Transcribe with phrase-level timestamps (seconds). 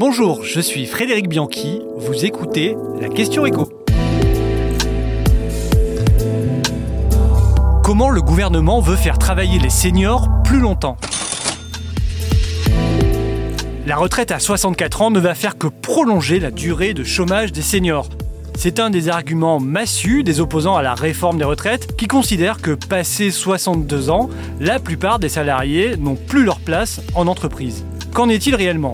[0.00, 3.68] Bonjour, je suis Frédéric Bianchi, vous écoutez la question écho.
[7.84, 10.96] Comment le gouvernement veut faire travailler les seniors plus longtemps?
[13.86, 17.60] La retraite à 64 ans ne va faire que prolonger la durée de chômage des
[17.60, 18.08] seniors.
[18.56, 22.70] C'est un des arguments massus des opposants à la réforme des retraites qui considèrent que
[22.70, 24.30] passé 62 ans,
[24.60, 27.84] la plupart des salariés n'ont plus leur place en entreprise.
[28.14, 28.92] Qu'en est-il réellement?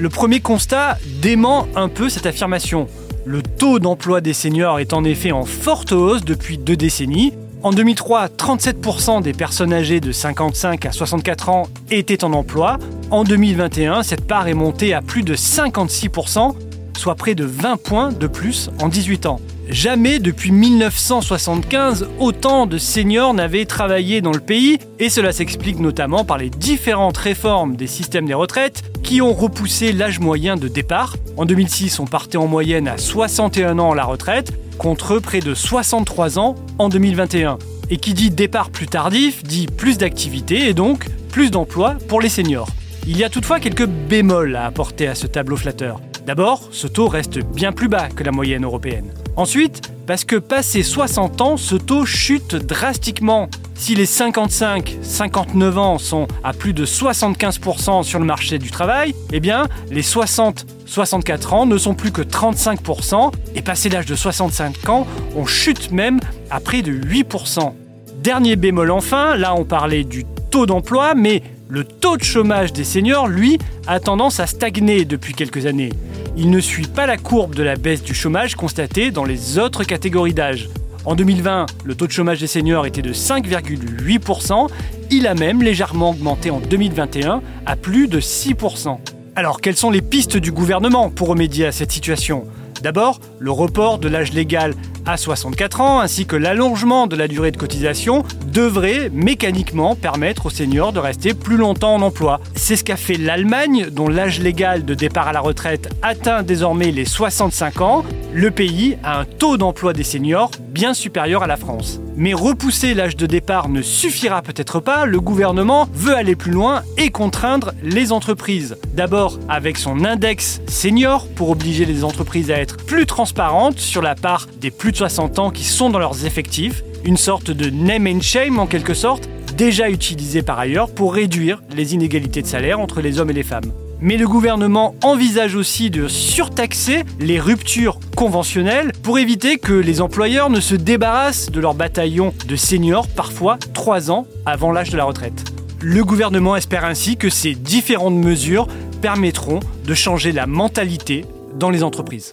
[0.00, 2.86] Le premier constat dément un peu cette affirmation.
[3.24, 7.32] Le taux d'emploi des seniors est en effet en forte hausse depuis deux décennies.
[7.64, 12.78] En 2003, 37% des personnes âgées de 55 à 64 ans étaient en emploi.
[13.10, 16.54] En 2021, cette part est montée à plus de 56%,
[16.96, 19.40] soit près de 20 points de plus en 18 ans.
[19.68, 26.24] Jamais depuis 1975, autant de seniors n'avaient travaillé dans le pays, et cela s'explique notamment
[26.24, 31.16] par les différentes réformes des systèmes des retraites qui ont repoussé l'âge moyen de départ.
[31.36, 35.52] En 2006, on partait en moyenne à 61 ans à la retraite, contre près de
[35.52, 37.58] 63 ans en 2021.
[37.90, 42.30] Et qui dit départ plus tardif dit plus d'activité et donc plus d'emplois pour les
[42.30, 42.68] seniors.
[43.06, 46.00] Il y a toutefois quelques bémols à apporter à ce tableau flatteur.
[46.26, 49.12] D'abord, ce taux reste bien plus bas que la moyenne européenne.
[49.38, 53.48] Ensuite, parce que passé 60 ans, ce taux chute drastiquement.
[53.76, 59.38] Si les 55-59 ans sont à plus de 75% sur le marché du travail, eh
[59.38, 65.06] bien, les 60-64 ans ne sont plus que 35%, et passé l'âge de 65 ans,
[65.36, 66.18] on chute même
[66.50, 67.74] à près de 8%.
[68.20, 72.82] Dernier bémol enfin, là on parlait du taux d'emploi, mais le taux de chômage des
[72.82, 75.92] seniors, lui, a tendance à stagner depuis quelques années.
[76.40, 79.82] Il ne suit pas la courbe de la baisse du chômage constatée dans les autres
[79.82, 80.68] catégories d'âge.
[81.04, 84.68] En 2020, le taux de chômage des seniors était de 5,8%.
[85.10, 88.98] Il a même légèrement augmenté en 2021 à plus de 6%.
[89.34, 92.44] Alors, quelles sont les pistes du gouvernement pour remédier à cette situation?
[92.82, 94.74] D'abord, le report de l'âge légal
[95.08, 100.50] à 64 ans ainsi que l'allongement de la durée de cotisation devrait mécaniquement permettre aux
[100.50, 102.40] seniors de rester plus longtemps en emploi.
[102.54, 106.90] C'est ce qu'a fait l'Allemagne dont l'âge légal de départ à la retraite atteint désormais
[106.90, 108.04] les 65 ans.
[108.34, 112.00] Le pays a un taux d'emploi des seniors bien supérieur à la France.
[112.14, 116.82] Mais repousser l'âge de départ ne suffira peut-être pas, le gouvernement veut aller plus loin
[116.96, 118.76] et contraindre les entreprises.
[118.92, 124.14] D'abord avec son index senior pour obliger les entreprises à être plus transparentes sur la
[124.14, 128.20] part des plus 60 ans qui sont dans leurs effectifs, une sorte de name and
[128.20, 133.00] shame en quelque sorte, déjà utilisé par ailleurs pour réduire les inégalités de salaire entre
[133.00, 133.70] les hommes et les femmes.
[134.00, 140.50] Mais le gouvernement envisage aussi de surtaxer les ruptures conventionnelles pour éviter que les employeurs
[140.50, 145.04] ne se débarrassent de leur bataillon de seniors, parfois 3 ans avant l'âge de la
[145.04, 145.44] retraite.
[145.80, 148.66] Le gouvernement espère ainsi que ces différentes mesures
[149.00, 151.24] permettront de changer la mentalité
[151.56, 152.32] dans les entreprises.